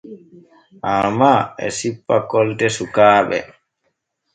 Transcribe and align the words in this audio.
Arman 0.93 1.39
e 1.65 1.67
sippa 1.77 2.15
kolte 2.31 2.67
sukaaɓe. 2.75 3.37